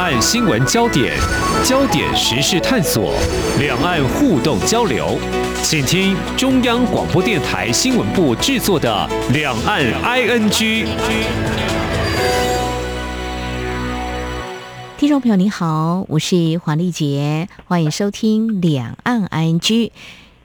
[0.00, 1.14] 岸新闻焦点，
[1.62, 3.12] 焦点时事探索，
[3.58, 5.18] 两岸互动交流，
[5.62, 10.48] 请听中央广播电台新闻部制作的《两岸 ING》。
[14.96, 19.60] 听众朋友您好，我是黄丽杰，欢迎收听《两岸 ING》。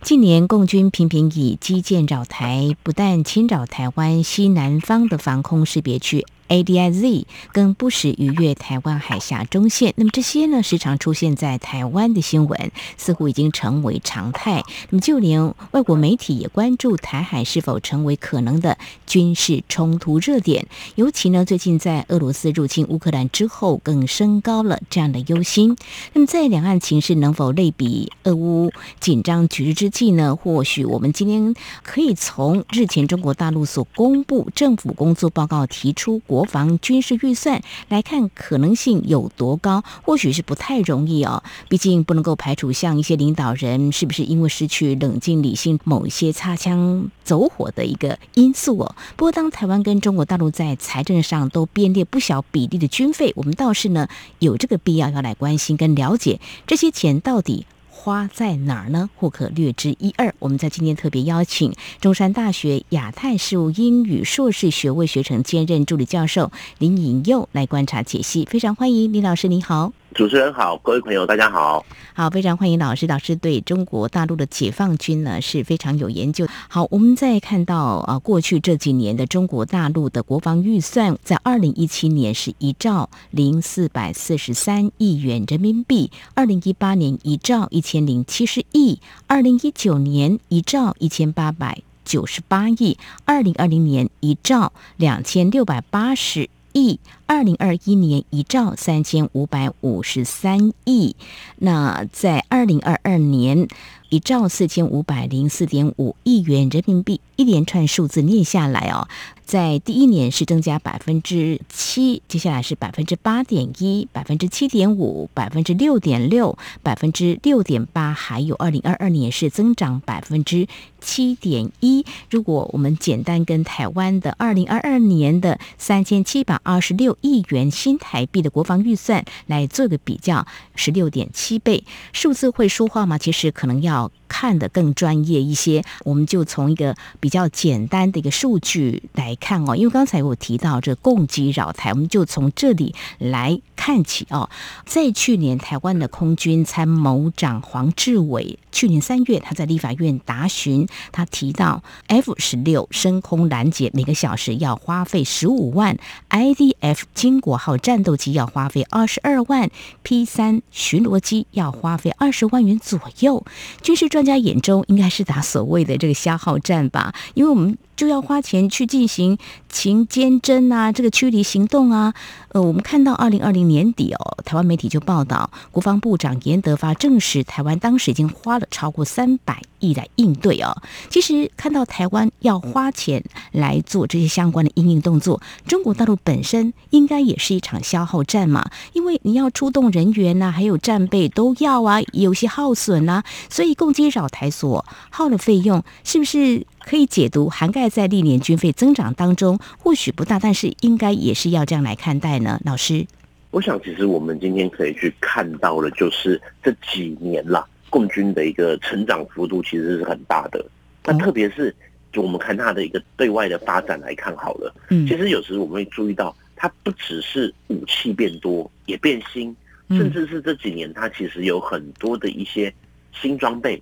[0.01, 6.25] 近年，共军频频以机舰扰台，不但侵扰台湾西南方的防空识别区。
[6.47, 14.63] ADIZ 更不时逾越台湾海峡中线，那么这些呢，时常出现在台湾的新闻，似乎已经成为常态。
[14.89, 18.77] 那么就连外国媒体也关注台海是否成为可能的
[19.07, 25.75] 军事冲突热点，尤其呢，最近在俄罗斯入侵乌克兰之后，更升高了这样的忧心。
[26.13, 30.35] 那么在两岸情势能否类比俄乌紧张局势之际呢？
[30.35, 36.21] 或许我们今天可以从日前中国大陆所公布政府工作报告提出。
[36.35, 39.85] 国防军事预算来看，可能性有多高？
[40.03, 41.41] 或许是不太容易哦。
[41.69, 48.95] 毕竟不能够排除像一些领导人是不是因为失去冷静理性，某一些擦枪走火的一个因素哦。
[49.15, 57.65] 不过，当台湾跟中国大陆在财政上都编列不小比例的军费，我们倒是呢有这个必要要来关心跟了解这些钱到底。
[58.05, 59.09] 花在哪儿呢？
[59.15, 60.31] 或可略知一二。
[60.37, 69.91] 我们在今天特别邀请中山大学亚太事务英语硕士学位学程兼任助理教授林颖佑来观察解析，非常欢迎林老师，你好。
[70.15, 73.05] 主持人好，各位朋友大家好，好，非常欢迎老师。
[73.05, 76.47] 老师对中国大陆的解放军呢是非常有研究。
[76.69, 77.75] 好，我们再看到
[78.07, 96.99] 啊，过去这几年的中国大陆的国防预算，在二零一七年是一兆零四百四十三亿元人民币，二零一八年一兆一千零七十亿，二零一九年一兆一千八百九十八亿，二零二零年一兆两千六百八十亿。
[97.25, 101.15] 二零二一年一兆三千五百五十三亿，
[101.57, 103.67] 那在二零二二年
[104.09, 109.07] 一兆四千五百零四点五亿元人民币，一连串数字念下来哦，
[109.45, 120.67] 在第一年是增加百分之七，接下来是百分之八点一、百分之七点五、百分之六点六、百分之六点八，还有二零二二年是增长百分之
[120.99, 122.05] 七点一。
[122.29, 127.15] 如果我们简单跟台湾的二零二二年的三千七百二十六。
[127.21, 130.45] 亿元新台币的国防预算来做个比较，
[130.75, 131.83] 十六点七倍，
[132.13, 133.17] 数字会说话吗？
[133.17, 135.83] 其实可能要看得更专业一些。
[136.03, 144.49] 我们就从一个比较简单的一个数据来看哦，因为刚才我提到这共机扰台，我们就从这里来看起哦。
[144.85, 155.97] 在去年，台湾的空军参谋长黄志伟去年三月他在立法院答询，他提到 F 十六升空拦截每个小时要花费十五万
[156.29, 157.03] ，IDF。
[157.13, 159.69] 金国号战斗机要花费二十二万
[160.03, 163.45] ，P 三巡逻机要花费二十万元左右。
[163.81, 167.77] 军事专家眼中应该是打所谓的这个消耗战吧，因为我们。
[167.95, 169.37] 就要花钱去进行
[169.69, 172.13] 勤监侦啊，这个驱离行动啊。
[172.55, 180.81] 呃，我们看到二零二零年底哦，台湾媒体就报道，国防部长严德发证实，台湾当时已经花了超过三百亿来应对哦。
[181.09, 183.21] 其实看到台湾要花钱
[183.51, 196.65] 来做这些相关的应应动作，中国大陆本身应该也是一场消耗战嘛，因为你要出动人员呐、还有战备都要啊，有些耗损呐、所以共机扰台所耗的费用是不是？
[196.87, 202.44] 可以解读涵盖在历年军费增长当中，或许不大，但是应该也是要这样来看待呢。
[202.63, 203.05] 老师，
[203.51, 210.65] 我想其实我们今天可以去看到的，就是这几年啦，共军的一个成长幅度其实是很大的。
[211.03, 211.73] 那特别是
[212.11, 219.55] 就我们看它的一个对外的发展来看好了，嗯，其实有时我们会注意到，它不只是武器变多，也变新，
[219.89, 222.73] 甚至是这几年它其实有很多的一些
[223.13, 223.81] 新装备。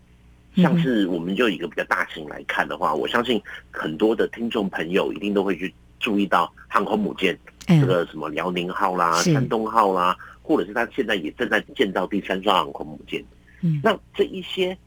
[0.56, 3.42] 像是我们就一个比较大型来看的话，我相信
[3.72, 7.36] 很多的听众朋友一定都会去注意到航空母舰，
[7.66, 13.24] 这个什么辽宁号啦、山东号啦，或者是他现在也正在建造第三艘航空母舰。
[13.62, 14.78] 嗯，那这一些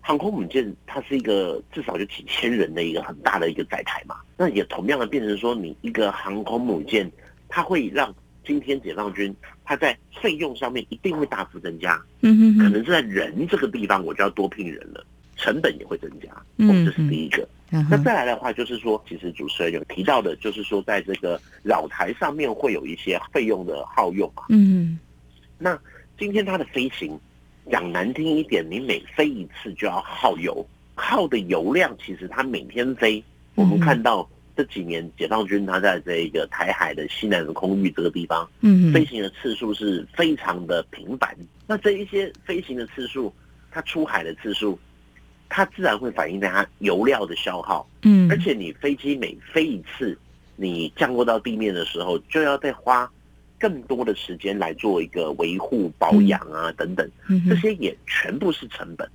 [0.00, 4.16] 航空母舰，它是一个至少就几千人的一个很大的一个载台嘛。
[4.36, 7.10] 那也同样的变成说，你一个航空母舰，
[7.48, 8.14] 它会让
[8.44, 9.34] 今天解放军
[9.64, 12.02] 它在费用上面一定会大幅增加。
[12.20, 15.04] 嗯哼，可能是在人这个地方，我就要多聘人了。
[15.36, 16.28] 成本也会增加，
[16.58, 17.42] 嗯，这是第一个。
[17.42, 17.48] 嗯、
[17.90, 24.44] 那再来的话，就是说，其实主持人有提到的，就是说，在这个扰台上面会有一些费用的耗用嘛。
[24.48, 24.98] 嗯，
[25.58, 25.78] 那
[26.18, 27.18] 今天它的飞行，
[27.70, 33.22] 讲难听一点，你每飞一次就要耗油，耗的油量其实它每天飞，
[33.54, 41.36] 我们看到这几年解放军它在这个台海的西南的空域这个地方，嗯，飞行的次数是非常的频繁。
[41.66, 43.34] 那这一些飞行的次数，
[43.70, 44.78] 它出海的次数，
[45.56, 47.88] 它自然会反映在它油料的消耗。
[48.02, 50.18] 嗯，而且你飞机每飞一次，
[50.56, 53.08] 你降落到地面的时候，就要再花
[53.60, 57.08] 更多的时间来做一个维护、保养啊等等，
[57.48, 59.08] 这些也全部是成本，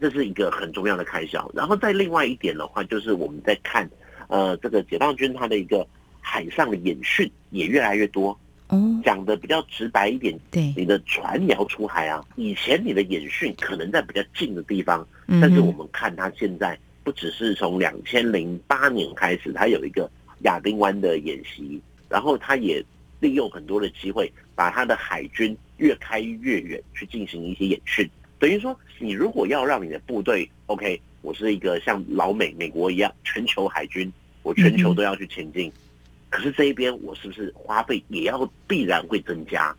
[0.00, 1.50] 这是一个很重要的开销。
[1.52, 3.90] 然后再另外一点的话，就是我们在看。
[4.28, 5.84] 呃，这个解放军它的一个
[6.20, 8.38] 海上的演训也越来越多。
[8.70, 12.24] 哦，讲的比较直白一点，对，你的船也要出海啊。
[12.36, 20.10] 以前你的演训可能在比较近的地方，但是我们看他现在不只是从两千零八年开始，他有一个
[20.42, 22.84] 亚丁湾的演习，然后他也
[23.18, 28.08] 利用很多的机会，把他的海军越开越远去进行一些演训。
[28.38, 34.10] 等于说，你如果要让你的部队 OK，我是一个像老美美国一样全球海军。
[34.42, 35.70] 我全球都要去前进，
[36.30, 39.74] 可是这一边我是不是花费也要必然会增加？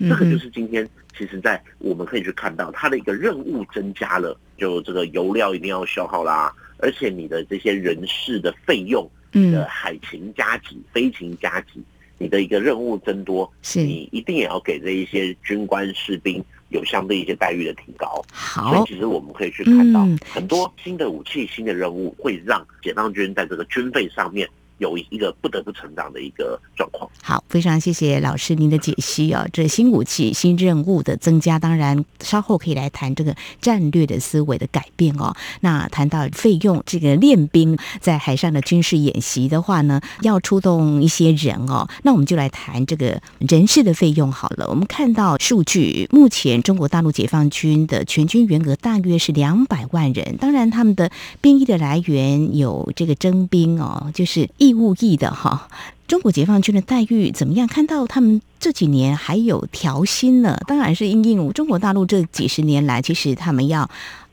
[0.00, 0.86] 这个就是今天
[1.16, 11.80] 其实，在我们可以去看到它的一个任务增加了，就这个油料一定要消耗啦，而且你的这些人事的费用，你的海勤加急、飞勤加急，
[12.18, 18.20] 你的一个任务增多，你一定也要给这一些军官士兵有相对一些待遇的提高。
[18.32, 24.48] 好，所以其实我们可以去看到很多新的武器、新的任务，会让解放军在这个军费上面。
[24.78, 27.08] 有一个不得不成长的一个状况。
[27.22, 29.46] 好，非常谢谢老师您的解析啊！
[29.52, 35.34] 这新武器、新任务的增加，当然稍后可以来谈这个战略的思维的改变哦。
[35.60, 41.88] 那谈到费用，这个练兵在海上的军事演习的话呢，要出动一些人哦。
[42.02, 44.68] 那我们就来谈这个人事的费用好了。
[44.68, 50.36] 我们看到数据，目前中国大陆解放军的全军员额大约是两百万人。
[50.38, 51.10] 当然，他们的
[51.40, 54.48] 兵役的来源有这个征兵哦，就是。
[54.64, 55.68] 义务役的哈，
[56.08, 57.68] 中国解放军的待遇怎么样？
[57.68, 63.82] 看到他们这几年还有调薪呢，当然是因应中国大陆这几十年来，其实他们要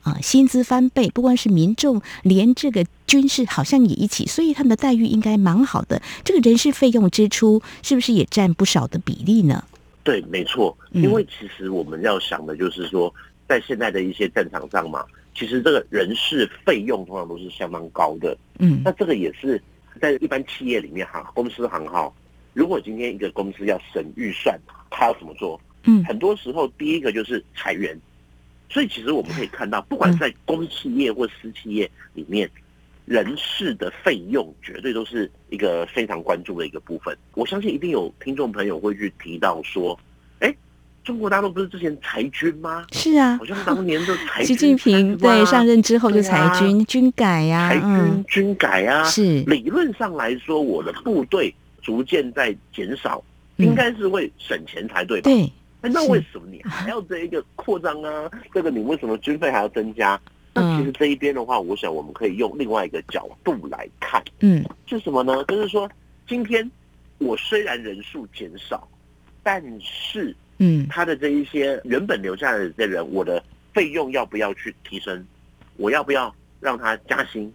[0.02, 6.00] 啊薪资翻倍，不光是民众，连这个军事好像也一起，所以他们的待遇应该蛮好的。
[6.24, 9.62] 这个人事费用支出是不是也占不少的比例呢？
[10.02, 13.12] 对，没错，因为其实我们要想的就是说，
[13.46, 15.04] 在现在的一些战场上嘛，
[15.36, 18.34] 其实这个人事费用通常都是相当高的。
[18.58, 19.62] 嗯，那这个也是。
[20.02, 22.12] 在一般企业里面，哈，公司行号，
[22.54, 24.58] 如果今天一个公司要省预算，
[24.90, 25.60] 他要怎么做？
[25.84, 27.96] 嗯，很多时候第一个就是裁员。
[28.68, 32.50] 所以其实我们可以看到，不管在公企业或私企业里面，
[33.04, 37.16] 人事的费用绝对都是一个非常关注的一个部分。
[37.34, 40.11] 我相信一定有听众朋友会去提到说，哎。
[41.04, 42.86] 中国大陆不是之前裁军吗？
[42.92, 44.46] 是啊，好像当年就裁军。
[44.46, 49.02] 习近平对上任之后就裁军，啊、军改呀、啊，裁军军改啊。
[49.04, 53.22] 是理论上来说，我的部队逐渐在减少，
[53.56, 55.24] 嗯、应该是会省钱才对吧？
[55.30, 55.52] 对。
[55.84, 58.30] 那为什么你还要这一个扩张啊？
[58.54, 60.20] 这个你为什么军费还要增加？
[60.54, 65.42] 那其实这一边的话，我想我们可以用另外一个角度来看，嗯，是什么呢？
[65.48, 65.90] 就是说，
[66.28, 66.70] 今天
[67.18, 68.86] 我虽然人数减少，
[69.42, 70.36] 但是。
[70.64, 73.42] 嗯，他的这一些原本留下来的人，我的
[73.74, 75.26] 费用要不要去提升？
[75.76, 77.52] 我要不要让他加薪？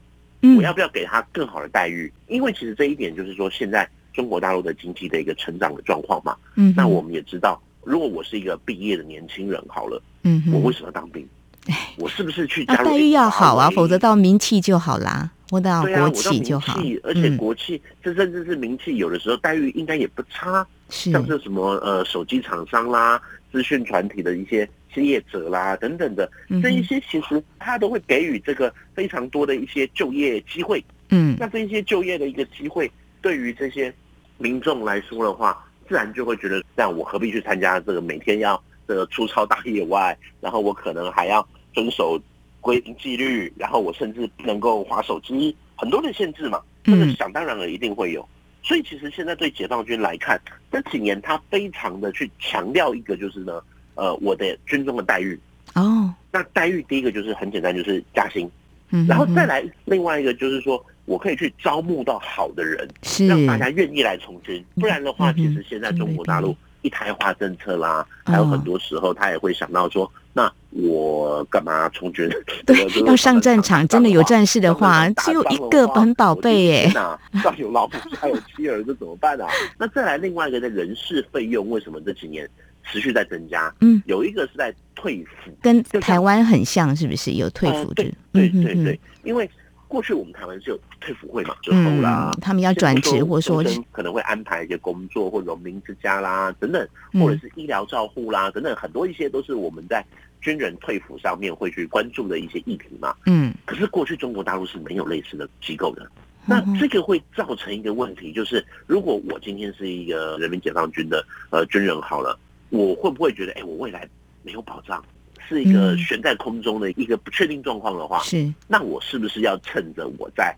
[0.58, 2.12] 我要不要给他更好的待遇？
[2.28, 6.36] 因为其实这一点就是说，现在中国大陆的经济的一个成长的状况嘛。
[6.56, 11.26] 嗯，那我们也知道，如果我是一个毕业的年轻人，好了，嗯，我为什么要当兵？
[11.98, 12.86] 我是不是去加入？
[12.90, 15.30] 待遇要好啊，否则到名气就好啦。
[15.50, 20.66] 我到国企就好，而且国企这甚至是名气，有的时候待遇应该也不差。
[20.90, 23.22] 像是什么呃手机厂商啦、
[23.52, 26.30] 资讯团体的一些企业者啦等等的，
[26.62, 30.84] 这一些其实他都会给予这个非常多的一些就业机会。
[31.10, 33.94] 嗯，那这一些就业的一个机会，对于这些
[34.38, 41.46] 民众来说的话，自然就会觉得，这样我何必去参加这个每天要这个粗操大野外，然后我可能还要
[41.78, 42.20] 遵守
[42.60, 48.28] 规定纪律，然后我甚至不能够划手机，很多的限制嘛，这个想当然了一定会有。
[48.64, 50.42] 所以其实现在对解放军来看，
[50.72, 53.62] 这几年他非常的去强调一个就是呢，
[53.94, 55.40] 呃，我的军中的待遇
[55.76, 56.12] 哦。
[56.32, 58.50] 那待遇第一个就是很简单，就是加薪。
[58.90, 64.66] 嗯，然后再来另外一个就是说我可以去招募到好的人，是让大家愿意来从军。
[64.74, 66.58] 不然的话，其实现在中国大陆
[66.88, 70.10] 一胎化政策啦，还有很多时候他也会想到说。
[70.34, 72.30] 那我干嘛从军？
[72.64, 76.92] 对，要上战场，真的有战士的话，只有一个很宝贝耶。
[76.94, 79.48] 那 上有老婆，还有妻儿，这怎么办啊？
[79.80, 82.48] 那再来另外一个的人事费用，为什么这几年
[82.84, 83.74] 持续在增加？
[83.82, 88.14] 嗯，有一个是在退服，跟台湾很像，是不是有退服制？
[88.32, 89.50] 对对对，因为
[89.88, 100.06] 过去我们台湾是有退辅会嘛，之后啦，他们要转职，或者说可能会安排一些工作，或农民之家啦等等，或者是医疗照护啦等等，很多一些都是我们在
[100.42, 103.16] 军人退抚上面会去关注的一些议题嘛。
[103.26, 106.10] 嗯，可是过去中国大陆是没有类似的机构的，
[106.46, 112.38] 那这个会造成一个问题，就是如果我今天是一个人民解放军的呃军人好了，
[112.70, 114.08] 我会不会觉得，哎，我未来
[114.44, 115.04] 没有保障？
[115.48, 120.56] 是一个悬在空中的一个不确定状况的话，是那我是不是要趁着我在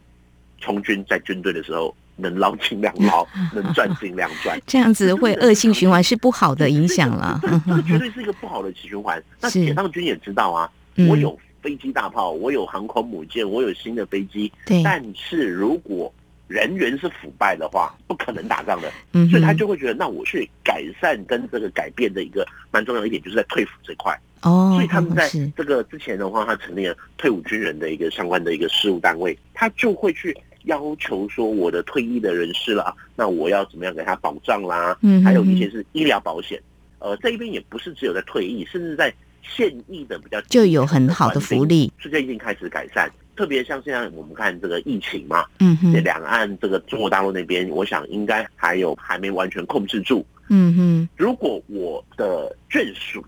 [0.59, 4.59] 从军在军队的时候能捞尽量捞， 能赚尽量赚？
[4.67, 7.39] 这样子会恶性循环，是不好的影响了。
[7.43, 9.21] 这这绝对是一个不好的循环。
[9.39, 10.69] 那解放军也知道啊，
[11.07, 14.51] 我有飞机大炮，我有航空母舰，我有新的飞机。
[14.65, 16.13] 对，但是如果
[16.49, 18.91] 人员是腐败的话，不可能打仗的。
[19.29, 24.19] 所以他就会觉得，那我去改善跟这个改变的一个蛮重要的一点，就是在退抚这块。
[24.41, 34.97] 哦，所以他们在这个之前的话，他成立了退伍军人的一个相关的一个事务单位，他就会去要求说，我的退役的人士啦，那我要怎么样给他保障啦？
[35.01, 36.61] 嗯，还有一些是医疗保险。
[36.99, 43.09] 呃，这一边也不是只有在退役，甚至在现役的比较就有很好的福利，最近开始改善。
[43.39, 50.25] 特别像现在我们看这个疫情嘛，嗯哼，两岸这个中国大陆那边，我想应该还有还没完全控制住。
[50.49, 53.25] 嗯哼，如果我的眷属。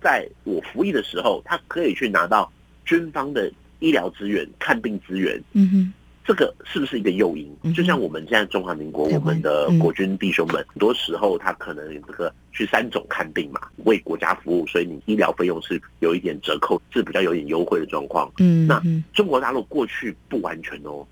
[0.00, 2.48] 在我服役的时候，他可以去拿到
[2.84, 3.50] 军方的
[3.80, 5.42] 医疗资源、看病资源。
[5.54, 5.92] 嗯哼，
[6.28, 7.50] 这个是不是一个诱因？
[7.62, 18.30] 嗯、就像我们现在中华民国，我们的国军弟兄们，很多时候他可能这个去三种看病嘛，为国家服务，所以你医疗费用是有一点折扣，是比较有点优惠的状况。
[18.40, 18.78] 嗯，那
[19.14, 21.02] 中国大陆过去不完全哦，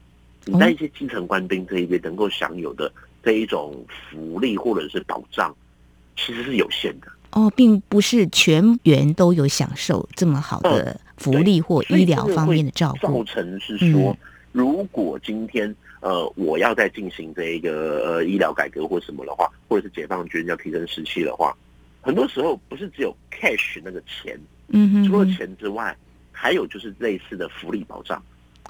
[0.44, 2.92] 你在一些基层官兵这一边能够享有的
[3.22, 3.74] 这一种
[4.10, 5.56] 福利或者是保障，
[6.14, 7.06] 其实是有限的。
[7.30, 13.24] 哦，并不是全员都有享受这么好的福利或医疗方面的照顾。
[13.24, 14.14] 造成是说，
[14.56, 21.54] 如果今天呃我要再进行这一个呃医疗改革或什么的话，或者是解放军要提升士气的话，
[22.00, 25.94] 很多时候不是只有 cash 那个钱，嗯哼，除了钱之外，
[26.32, 28.22] 还有就是类似的福利保障。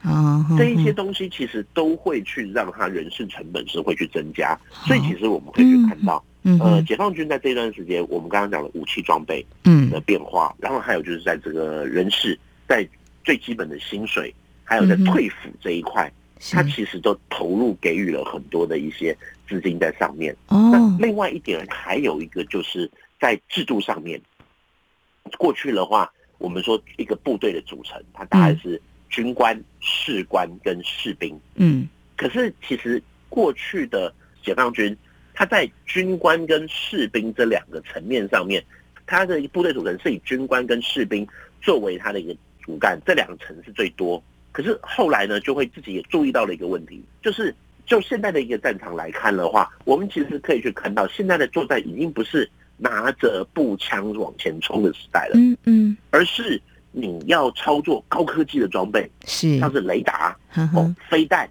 [0.02, 6.23] 啊，这一些东西其实都会去让他人事成本是会去增加，所以其实我们可以去看到。
[6.61, 9.88] 呃，解放军在这段时间，我们刚刚讲的武器装备嗯。
[9.88, 12.38] 的变化，嗯、然后还有就是在这个人事，
[12.69, 12.87] 在
[13.25, 14.33] 最基本的薪水，
[14.66, 16.12] 还有在退抚这一块，
[16.50, 19.16] 它、嗯、其实都投入给予了很多的一些
[19.49, 20.37] 资金在上面。
[20.49, 24.20] 哦，那另外一点还有一个就是在制度上面，
[25.38, 31.40] 过去的话，我们说一个部队的组成，它大概是军官、士官跟士兵。
[31.54, 34.12] 嗯，可是其实过去的
[34.44, 34.94] 解放军。
[35.38, 38.64] 他在军官跟士兵这两个层面上面，
[39.06, 41.28] 他的部队组成是以军官跟士兵
[41.61, 44.16] 作为他的一个主干，这两层是最多。
[44.56, 52.48] 可是后来呢，就会自己也注意到了一个问题，就是就现在的一个战场来看的话，我们其实可以去看到，现在的作战已经不是
[52.78, 56.58] 拿着步枪往前冲的时代了，嗯嗯，而是
[56.92, 59.58] 你要操作高科技的装备，是。
[59.58, 60.34] 像是雷达、
[60.72, 61.46] 哦飞弹。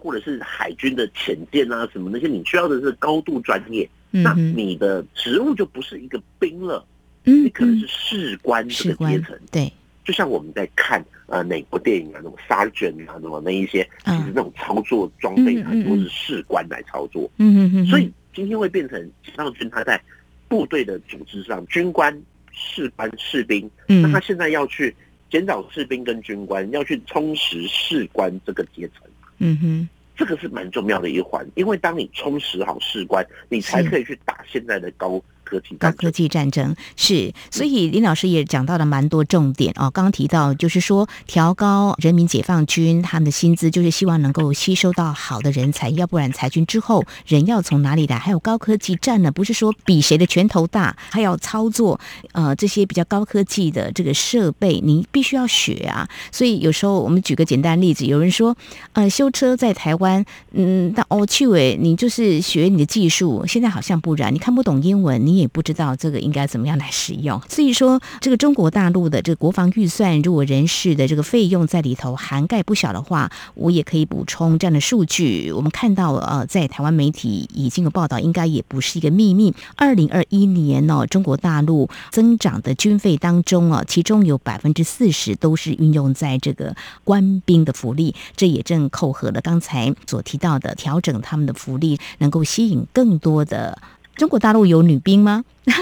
[0.00, 6.82] 或者是海军的潜舰啊，什么那些你需要的是高度专业，嗯、那你的职务就不是一个兵了，
[7.24, 9.70] 嗯，你可能是士官这个阶层，对，
[10.04, 20.00] 就像我们在看呃哪部电影啊，那种 sergeant 啊，什么那一些，其实那种操作装备很多是士官来操作，嗯嗯嗯，所以今天会变成解放军他在
[20.48, 22.14] 部队的组织上，军官、
[22.52, 24.94] 士官、士兵，嗯，那他现在要去
[25.30, 29.08] 减少士兵跟军官，要去充实士官这个阶层。
[29.38, 36.74] 嗯哼，这个是蛮重要的一环，因为当你充实好士官，你才可以去打现在的高科技高科技战争。
[36.96, 39.90] 是，所以林老师也讲到了蛮多重点哦。
[39.90, 48.18] 刚刚提到就是说，调高人民解放军他们的薪资，就是希望能够吸收到好的人才，要不然裁军之后人要从哪里来？
[48.18, 52.00] 还有高科技战呢，不是说比谁的拳头大，还要操作
[52.32, 56.08] 呃这些比较高科技的这个设备，你必须要学啊。
[56.30, 58.56] 所以有时候我们举个简单例子，有人说
[58.92, 59.32] 呃修。
[59.32, 63.46] 车在台湾，嗯，但哦，去伟，你就是学你的技术。
[63.46, 67.40] 现在好像不然，你看不懂英文，你也也不知道这个应该怎么样来使用。
[67.48, 75.50] 所以说，这个中国大陆的这个国防预算，如果人事的这个费用在里头涵盖不小的话，我也可以补充这样的数据。
[75.52, 79.52] 我们看到，呃，在台湾媒体已经有报道，应该也不是一个秘密。
[79.74, 89.32] 二零二一年呢，中国大陆增长的军费当中啊，其中有百分之四十都是运用在这个官兵的福利，这也正扣合。
[89.32, 93.78] 了刚才所提到的调整他们的福利，能够吸引更多的
[94.16, 95.44] 中国大陆有女兵吗？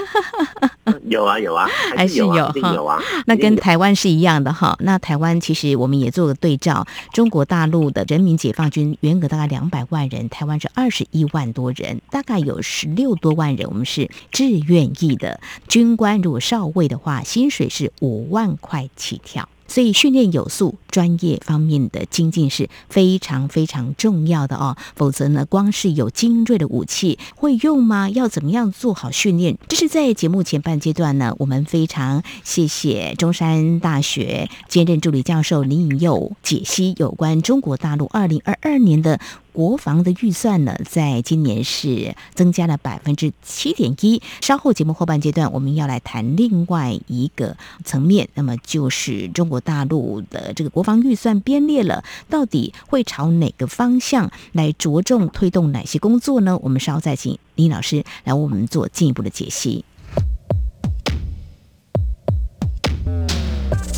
[1.06, 2.74] 有啊有啊，还是有哈。
[2.74, 4.76] 有啊，那跟台湾是一样的哈。
[4.80, 16.20] 那台湾其实我们也做个对照，中国大陆的人民解放军原额大概两百万人，台湾是二十一万多人，大概有十六多万人，我们是志愿役的军官。
[16.20, 19.48] 如果少尉的话，薪水是五万块起跳。
[19.66, 24.76] 所以训练有素，专业方面的精进是非常非常重要的哦。
[24.94, 28.10] 否则呢，光是有精锐的武器会用吗？
[28.10, 29.56] 要怎么样做好训练？
[29.68, 39.18] 这是在节目前半阶段呢，我们非常谢谢中山大学兼任助理教授林颖佑解析有关中国大陆二零二二年的。
[39.52, 44.22] 国防的预算呢，在今年是增加了百分之七点一。
[44.40, 56.58] 稍后节目后半阶段，我们要来谈另外一个层面，那么就是中国大陆的这个国国防预算编列了，到底会朝哪个方向来着重推动哪些工作呢？
[56.62, 59.84] 我们稍后再请李老师来为我们做进一步的解析。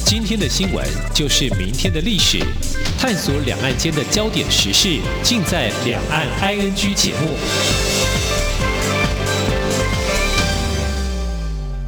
[0.05, 0.85] 今天的新闻
[1.15, 2.41] 就是明天的历史，
[2.99, 8.02] 探索两岸间的焦点时事，尽在《两岸 ING》节目。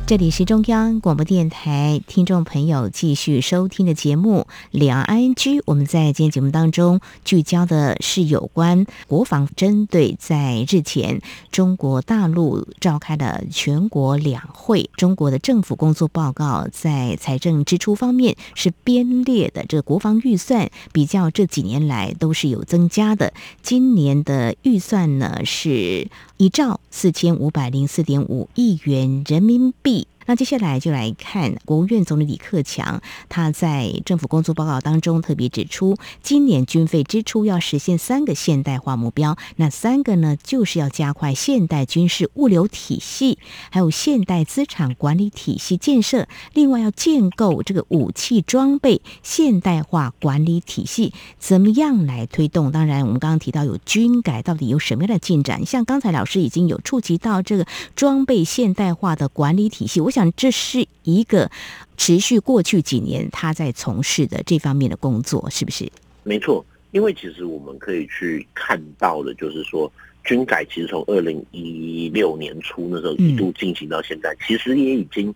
[0.07, 5.61] 这里是中央广播电台听众朋友继续收听的节目《两岸居》。
[5.65, 23.33] 我们在今天节目当中聚焦的是有关国防，针对在日前中国大陆召开的全国两会，中国的政府工作报告在财政支出方面是编列的这个国防预算，比较这几年来都是有增加的。
[23.63, 30.09] 今年的预算呢是一兆四千五百零四点五亿元人民币。
[30.27, 43.39] 那接下来就来看国务院总理李克强，他在政府工作报告当中特别指出，今年军费支出要实现三个现代化目标，那三个呢，就是要加快现代军事物流体系，
[43.71, 52.73] 还有现代资产管理体系建设，另外要建构这个武器装备现代化管理体系，怎么样来推动？
[52.73, 55.67] 当然，我们刚刚提到有军改，到底有什么样的进展？
[55.67, 60.14] 像刚才老师已经有触及到这个装备现代化的管理体系，我。
[60.15, 61.51] 想这是一个
[61.97, 65.91] 持续过去几年他在从事的这方面的工作，是不是？
[66.23, 69.91] 没错，因为其实我们可以去看到的，就是说
[70.23, 75.35] 军改其实从二零一六年初那时候一度进行到现在，嗯、其实也已经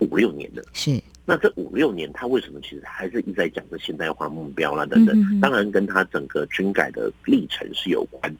[0.00, 0.62] 五六年了。
[0.74, 5.40] 是，那这五六年他为什么其实还是一直在讲这现代化目标啦等等？
[5.40, 8.36] 当然跟他整个军改的历程是有关。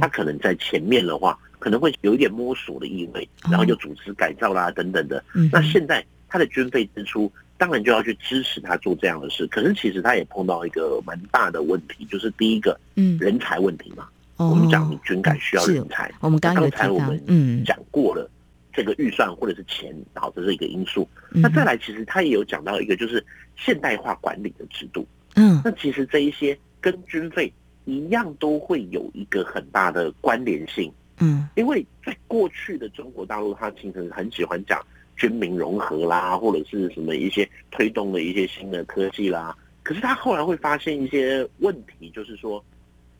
[0.00, 1.38] 他可能在前面的话。
[1.62, 5.22] 可能会有一点摸索的意味，然后就组织改造啦等等的。
[5.52, 9.46] 那现在他的军费支出，当然就要去支持他做这样的事。
[9.46, 14.08] 可是其实他也碰到一个蛮大的问题，就是第一个，嗯，人才问题嘛。
[14.38, 18.28] 嗯、我们讲你军改需要人才，我们刚刚才我们嗯讲过了
[18.72, 21.08] 这个预算或者是钱，然后这是一个因素。
[21.30, 23.24] 嗯、那再来，其实他也有讲到一个，就是
[23.56, 25.06] 现代化管理的制度。
[25.36, 27.52] 嗯，那其实这一些跟军费
[27.84, 30.92] 一样，都会有一个很大的关联性。
[31.18, 34.84] 嗯，因为在过去的中国大陆，他其实很喜欢讲
[35.16, 39.56] 军民融合啦，或者是什么一些推动的一些新的科技啦。
[39.82, 42.64] 可是他后来会发现一些问题，就是说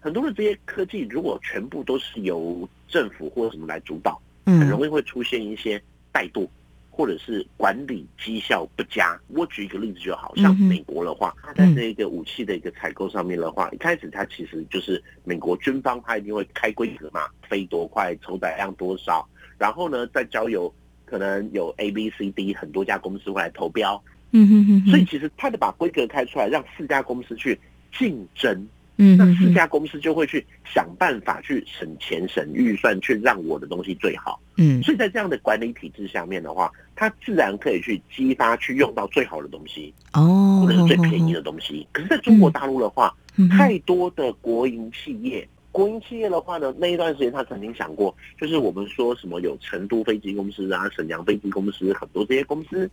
[0.01, 5.81] 很多的这些科技如果全部都是由政府或什么来主导，很容易会出现一些
[6.13, 6.49] 怠惰。
[6.95, 19.27] 或者是管理绩效不佳，我举一个例子就好，像美国的话，它在这个武器的一个采购上面的话，一开始它其实就是美国军方，它一定会开规格嘛，飞多快，承载量多少，
[19.57, 20.73] 然后呢再交由
[21.07, 24.01] 可能有 A、B、C、D 很多家公司会来投标，
[24.33, 27.59] 嗯哼哼，所以其实它得把规格开出来，让四家公司去
[27.99, 28.69] 竞争。
[28.97, 34.41] 嗯，那四家公司就会去想办法去省钱省预算，去让我的东西最好。
[34.59, 41.87] 嗯，所以在这样的管理体制下面的话，它自然可以去激发去用到最好的东西哦，或者是最便宜的东西。
[41.91, 43.15] 可是在中国大陆的话，
[43.51, 52.89] 太多的国营企业，国营企业的话呢，那一段时间他曾经想过，就是我们说什么有成都飞机公司啊、沈阳飞机公司，很多这些公司，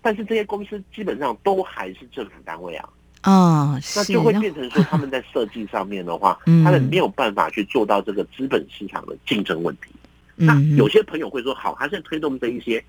[0.00, 2.88] 但是这些公司基本上都还是政府单位啊。
[3.24, 9.92] 哦，那就会变成说他们在设计上面的话， 他们没有办法去做到这个资本市场的竞争问题。
[10.36, 12.84] 那有些朋友会说，好，他现在推动这一些，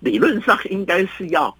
[0.00, 1.54] 理论上应该是要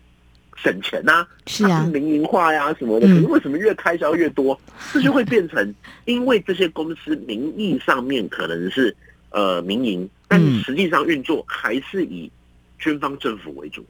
[0.56, 3.06] 省钱呐，是啊，民营化呀什么的。
[3.06, 4.58] 可是为什么越开销越多？
[4.92, 5.74] 这就会变成，
[6.06, 8.96] 因为这些公司名义上面可能是
[9.30, 12.30] 呃民营，但实际上运作还是以
[12.78, 13.84] 军方政府为主。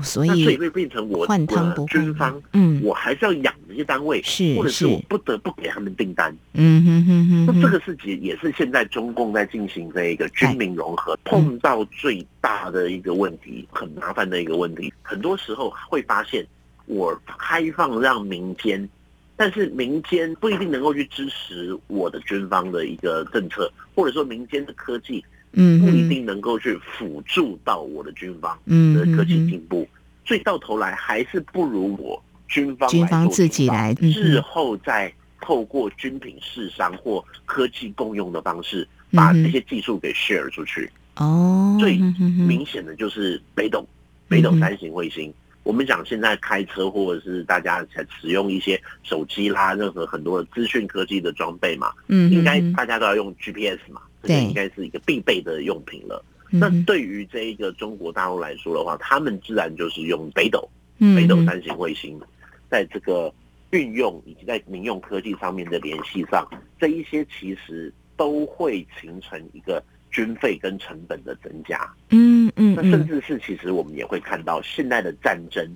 [0.00, 6.34] 所以所以会变成我换汤不换军方，嗯，我还是要养这些单位，是或者是我不得不给他们订单。
[6.54, 14.90] 嗯哼哼哼，那这个事情也是现在中共在进行这一个军民融合碰到最大的一个问题，很麻烦的一个问题。
[15.02, 16.46] 很多时候会发现，
[16.86, 18.88] 我开放让民间，
[19.36, 25.22] 但是民间不一定能够去支持我的军方的一个政策，或者说民间的科技。
[25.52, 29.86] 嗯，不一定能够去辅助到我的军方的科技进步，
[30.24, 40.90] 所以到头来还是不如我军方军方自己来，日后再透过军品试商或科技共用的方式，把这些技术给 share 出去。
[41.16, 43.86] 哦，最明显的就是北斗，
[44.28, 45.32] 北斗三型卫星。
[45.64, 54.00] 我们讲现在开车或者是大家才使用一些手机啦，任何很多的资讯科技的装备嘛，嗯，应该大家都要用 GPS 嘛。
[54.22, 56.24] 这应该是一个必备的用品了。
[56.54, 60.68] 那对于这一个中国大陆来说的话，他们自然就是用北斗、
[61.16, 62.20] 北斗三型卫星，
[62.68, 63.32] 在这个
[63.70, 66.46] 运用以及在民用科技上面的联系上，
[66.78, 71.90] 这一些其实都会形成一个军费跟成本的增加。
[72.10, 75.66] 嗯嗯，那甚至是其实我们也会看到，现在的战争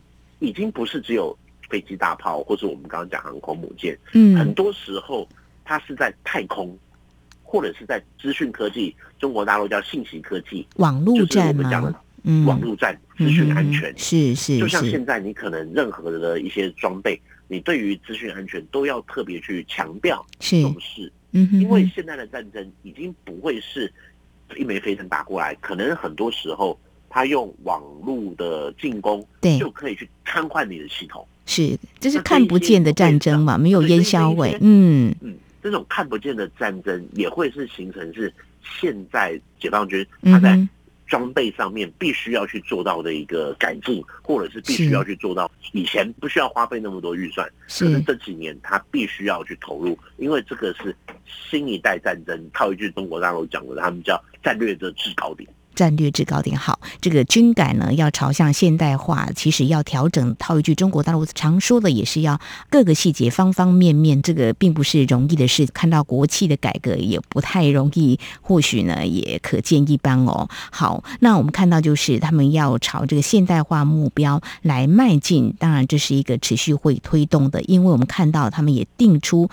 [0.41, 1.35] 已经不是只有
[1.71, 3.99] 飞机大炮，或是我们刚刚讲航空母舰。
[4.13, 5.27] 嗯，很多时候
[5.65, 6.79] 它是在太空。
[7.49, 13.95] 或者是在资讯科技，中国大陆叫信息科技，网络战嘛，嗯，网络战、资讯安全。
[13.97, 23.91] 是是，就像现在你可能任何的一些装备，你对于资讯安全都要特别去强调重视，嗯，因为现在的战争已经不会是
[24.57, 26.77] 一枚飞弹打过来，可能很多时候
[27.09, 35.15] 他用网络的进攻，对，就可以去瘫痪你的系统，是，这是看不见的战争嘛，没有烟硝味，嗯。
[35.21, 35.37] 嗯。
[35.67, 40.57] 这种看不见的战争也会是形成是现在解放军他在
[41.09, 50.95] 装备上面必须要去做到的一个改进，或者是必须要去做到以前不需要花费那么多预算，可是这几年他必须要去投入，因为这个是
[51.27, 52.49] 新一代战争。
[52.53, 55.49] 套一句中国大陆讲的，他们叫战略的制高点。
[55.77, 60.35] 战略制高点好，这个军改呢要朝向现代化，其实要调整。
[60.39, 65.67] 套一句中国大陆常说的，也是要各个细节方方面面，这个并不是容易的事。
[65.67, 70.49] 看到国企的改革也不太容易，或许呢也可见一斑哦。
[70.71, 79.51] 好，那我们看到就是他们要朝这个现代化目标来迈进，当然这是一个持续会推动的，因为我们看到他们也定出。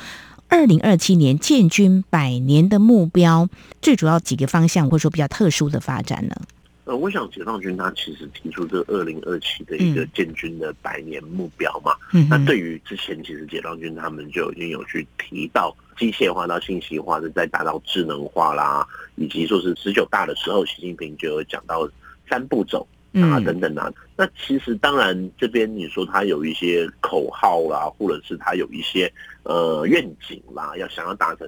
[0.54, 3.50] 二零二七年建军百年的目标，
[3.82, 6.36] 最主要几个方向，或者说比较特殊的发展呢？
[6.84, 11.96] 呃，我想解放军他其实提出这二零二七的一个建军的百年目标嘛。
[12.12, 21.90] 嗯，那对于之前其实解放军他们就已经有去提到机械化到信息化的，再达到智能化啦，以及说是十九大的时候，习近平就有讲到
[22.30, 22.88] 三步走。
[23.22, 29.12] 啊，等等啊，那其实当然这边你说他有一些口号啦，或者是他有一些
[29.44, 31.48] 呃愿景啦，要想要达成，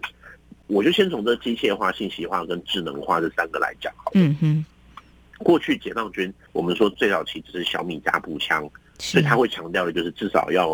[0.67, 4.11] 我就先从这机械化、信息化跟智能化这三个来讲好了。
[4.15, 4.65] 嗯哼。
[5.39, 10.69] 过去解放军我们说最早期就是小米加步枪，所以他会强调的就是至少要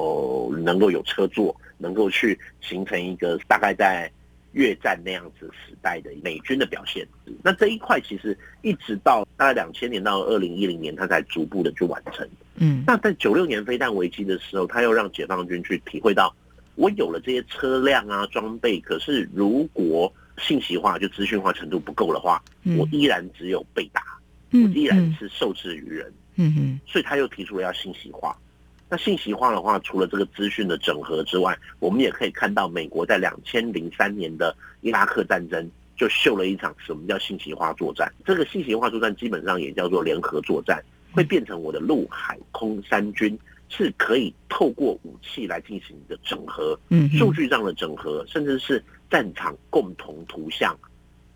[0.59, 4.11] 能够有车座，能够去形成一个大概在。
[4.53, 7.07] 越战那样子时代的美军的表现，
[7.41, 12.27] 那这一块其实一直到大概两千年到二零一零年，他才逐步的去完成。
[12.55, 16.35] 嗯，那在九六年飞弹危机的时候，他又让解放军去体会到，
[16.75, 22.43] 我有了这些车辆啊装备，可是如果信息化就资讯化程度不够的话，
[22.77, 24.03] 我依然只有被打，
[24.51, 26.13] 我依然是受制于人。
[26.35, 28.37] 嗯哼，所以他又提出了要信息化。
[28.91, 38.11] 那信息化的话，除了这个资讯的整合之外，我们也可以看到，美国在两千零三年的伊拉克战争就秀了一场什么叫信息化作战。
[38.25, 50.77] 这个信息化作战基本上也叫做联合作战，会变成我的陆海空三军是可以透过武器来进行一个整合，嗯，数据上的整合，甚至是战场共同图像。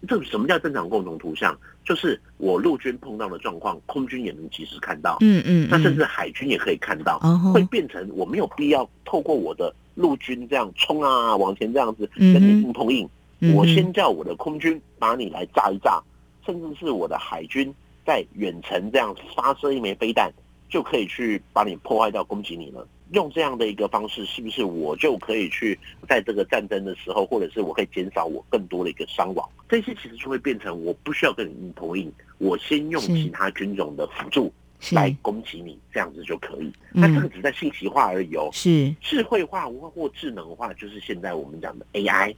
[0.05, 1.57] 这什么叫正常共同图像？
[1.83, 5.17] 就是我陆军碰到的状况，空军也能及时看到。
[5.21, 7.19] 嗯嗯，那甚至海军也可以看到，
[7.53, 13.07] 会变成我没有必要透过我的陆军这样冲啊，往前这样子跟你硬碰硬。
[13.53, 16.01] 我先叫我的空军把你来炸一炸，
[16.45, 17.71] 甚至是我的海军
[18.05, 20.33] 在远程这样发射一枚飞弹，
[20.69, 22.87] 就可以去把你破坏掉，攻击你了。
[23.11, 29.47] 用这样的一个方式，是不是我就可以去在这个战争的时候，或者是我可以减少我更多的一个伤亡？
[29.69, 34.51] 这些其实就会变成我不需要跟你硬碰硬，我先用其他军种的辅助
[34.91, 36.71] 来攻击你，这样子就可以。
[36.91, 38.49] 那这个只在信息化而已哦。
[38.51, 42.35] 是智慧化或智能化，就是现在我们讲的 AI，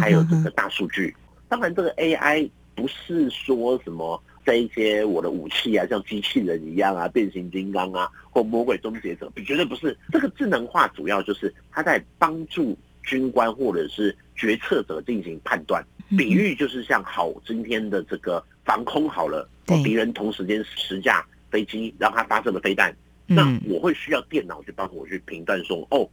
[0.00, 1.14] 还有这个大数据。
[1.48, 9.94] 当然，这个 AI 不是说什么这一些我的武器啊，像机器人一样啊，变形金刚啊，或魔鬼终结者，绝对不是。
[10.10, 15.84] 这个智能化主要就是它在帮助军官或者是决策者进行判断。
[16.16, 26.08] 比喻就是像好今天的这个防空好了，敌人同时间十架飞机，然后它发射了飞弹，那我会需要电脑去帮我去评断说，哦，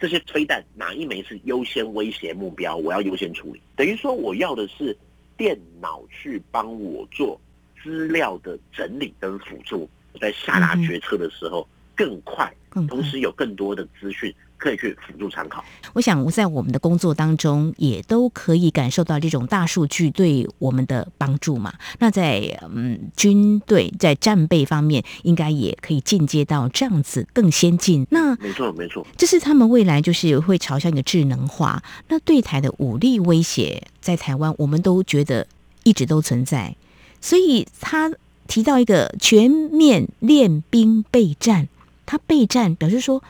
[0.00, 3.60] 这些飞弹哪一枚是优先威胁目标，我要优先处理。
[3.76, 4.96] 等于说我要的是
[5.36, 7.40] 电脑去帮我做
[7.82, 9.88] 资料的整理跟辅助，
[10.20, 12.52] 在下达决策的时候更快，
[12.88, 14.34] 同时有更多的资讯。
[14.60, 15.64] 可以去辅助参考。
[15.92, 21.72] 我想，我在我们的工作当中，也都可以感受到这种大数据对我们的帮助嘛。
[22.00, 28.04] 那在嗯军队在战备方面，应该也可以进阶到这样子更先进。
[28.10, 31.80] 那没错，没错，这是他们未来就是会朝向一个智能化。
[32.08, 35.46] 那对台的武力威胁，在台湾我们都觉得
[35.84, 36.74] 一直都存在。
[37.20, 38.12] 所以他
[38.46, 41.68] 提到一个全面练兵备战，
[42.04, 43.22] 他备战表示说。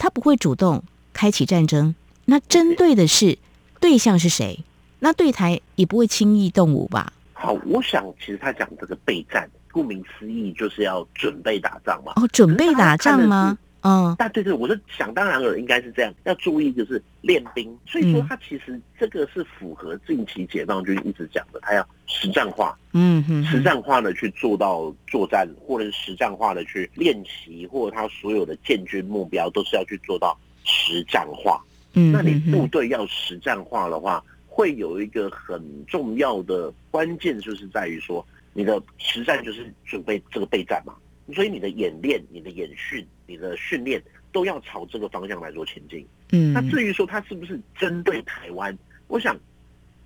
[0.00, 1.92] 他不会主动开启战争，
[2.26, 3.36] 那针对的是
[3.80, 4.62] 对象是谁？
[5.00, 7.12] 那对台也不会轻易动武吧？
[7.32, 12.12] 好，我想其实他讲这个备战，顾名思义就是要准备打仗嘛。
[12.14, 13.58] 哦，准备打仗吗？
[13.82, 16.12] 嗯，但对对，我是想当然了，应该是这样。
[16.24, 31.64] 要注意就是练兵，所以说他其实这个是符合近期解放军一直讲的，他要实战化，嗯哼，实战化的去做到作战，或者是实战化的去练习，或者他所有的建军目标都是要去做到实战化。
[31.92, 40.92] 嗯，那你部队要实战化的话，会有一个很重要的关键，就是在于说你的实战就是准备这个备战嘛。
[41.34, 46.06] 所以你的演练、你的演训、你的训练都要朝这个方向来做前进。
[46.32, 49.38] 嗯，那至于说他是不是针对台湾，我想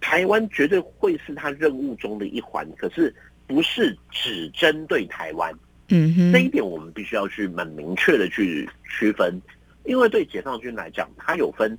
[0.00, 3.14] 台湾绝对会是他任务中的一环，可是
[3.46, 5.52] 不是只针对台湾。
[5.88, 9.40] 嗯哼，这一点我们必须要去蛮明确的去区分，
[9.84, 11.76] 因为对解放军来讲，它有分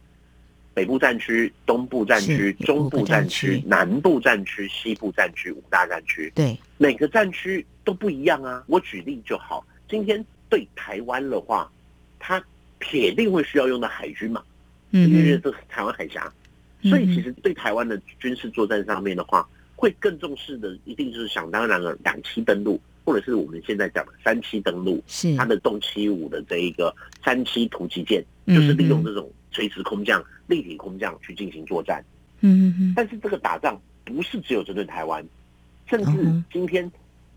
[0.74, 6.32] 北部战区、东部战区、中部战区、南部战区、西部战区五大战区。
[6.36, 7.66] 对，每个战区。
[7.86, 8.64] 都不一样啊！
[8.68, 9.62] 我举例就好。
[9.90, 11.70] 今天对台湾的话，
[12.18, 12.42] 它
[12.80, 14.42] 铁定会需要用到海军嘛，
[14.92, 16.34] 嗯，因为这是台湾海峡，
[16.84, 32.02] 所以其实对台湾的军事作战上面的话，会更重视的一定就是想当然了，两栖登陆，或者是我们现在讲的三栖登陆，是它的动七五的这一个三栖突击舰，就是利用这种垂直空降、立体空降去进行作战。
[32.40, 32.94] 嗯嗯嗯。
[32.96, 35.22] 但是这个打仗不是只有针对台湾，
[35.90, 36.92] 甚至今天。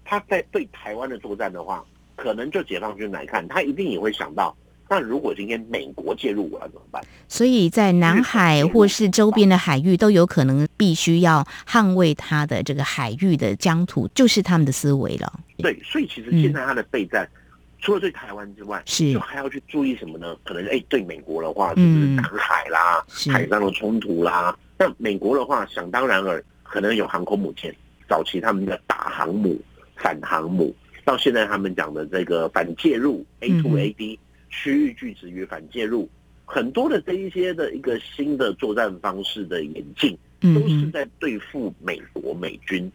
[0.09, 4.57] 他在对台湾的作战的话，可能就解放军来看，他一定也会想到，
[4.89, 7.05] 那如果今天美国介入，我要怎么办？
[7.27, 15.41] 所以在南海或是周边的海域都有可能必须要捍卫他的这个海域的疆土，就是他们的思维了。
[15.59, 17.43] 对，所以其实现在他的备战，嗯、
[17.81, 20.37] 除了对台湾之外，是就还要去注意什么呢？
[20.45, 24.57] 可能哎，对美国的话，就是南海啦、嗯、海上的冲突啦。
[24.79, 27.75] 那美国的话，想当然了，可能有航空母舰，
[28.09, 29.61] 早期他们的打航母。
[29.99, 34.19] 反航母到现在，他们讲的这个反介入 A to A D
[34.51, 36.07] 区域拒止与反介入，
[36.45, 42.93] 很多的这一些的一个新的作战方式的演进，都是在对付美国美军。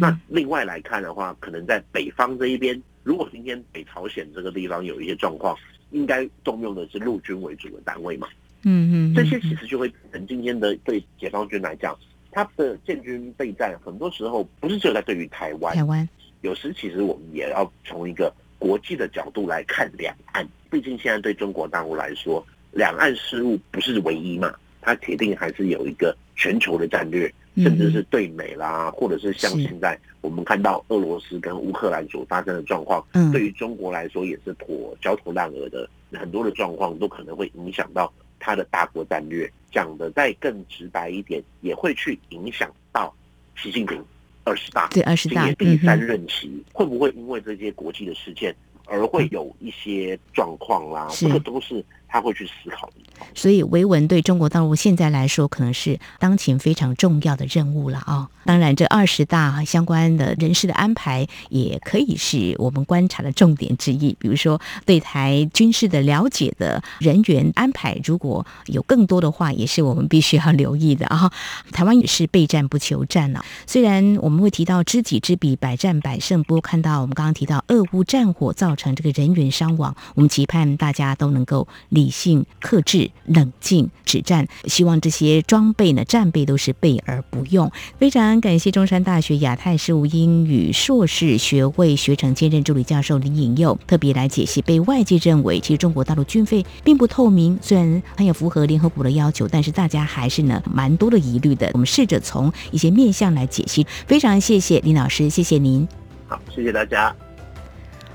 [0.00, 5.56] 那另外来看的话，可能在北方这一边，如果今天北朝鲜这个地方有一些状况，
[5.90, 8.28] 应该动用的是陆军为主的单位嘛？
[8.62, 11.96] 嗯嗯，这些其实就会成今天的对解放军来讲，
[12.36, 15.74] 他的建军备战，很多时候不是只有在对于台湾。
[15.74, 16.06] 台湾。
[16.42, 39.50] 有时其实我们也要从一个国际的角度来看两岸，毕竟现在对中国大陆来说，两岸事务不是唯一嘛，它铁定还是有一个全球的战略，甚至是对美啦，或者是像现在我们看到俄罗斯跟乌克兰所发生的状况，对于中国来说也是妥焦头烂额的，很多的状况都可能会影响到它的大国战略。
[39.72, 43.14] 讲的再更直白一点，也会去影响到
[43.56, 44.02] 习近平。
[44.44, 48.54] 二十大，对，二十大，今年第三任期，嗯、会不会因为这些国际的事件
[48.86, 51.08] 而会有一些状况啦？
[51.10, 51.84] 这个都是。
[52.08, 52.88] 他会去思考，
[53.34, 64.16] 所以维稳对中国大陆现在来说，可能是当前非常重要的任务了啊、当然，这二十大相关的人事的安排，也可以是我们观察的重点之一。
[64.18, 71.30] 比如说，对台军事的了解的人员安排，如果有更多的话，也是我们必须要留意的啊！
[71.72, 73.44] 台湾也是备战不求战了。
[73.66, 81.66] 虽然我们会提到知己知彼，百战百胜，不过看到我们刚刚提到俄乌战火造成这个人员伤亡，我们期盼大家都能够。
[81.96, 84.46] 理性、克制、冷静、止战。
[84.66, 87.72] 希望这些装备呢，战备都是备而不用。
[87.98, 101.70] 非常感谢中山大学亚太事务英语硕士学位学程兼任助理教授林颖佑特别来解析被外界认为其实中国大陆军费并不透明，虽然很有符合联合国的要求，但是大家还是呢蛮多的疑虑的。
[101.72, 103.86] 我们试着从一些面向来解析。
[104.06, 105.88] 非常谢谢林老师，谢谢您。
[106.28, 107.25] 好，谢谢大家。